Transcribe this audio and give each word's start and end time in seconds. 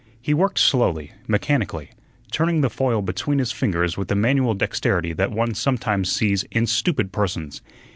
He 0.19 0.33
worked 0.33 0.57
slowly, 0.57 1.11
mechanically, 1.27 1.91
turning 2.31 2.61
the 2.61 2.71
foil 2.71 3.03
between 3.03 3.37
his 3.37 3.51
fingers 3.51 3.97
with 3.97 4.07
the 4.07 4.15
manual 4.15 4.55
dexterity 4.55 5.13
that 5.13 5.29
one 5.31 5.53
sometimes 5.53 6.11
sees 6.11 6.41
in 6.49 6.65
stupid 6.65 7.11
persons. 7.11 7.61